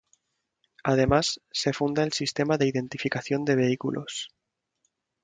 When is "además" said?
0.83-1.41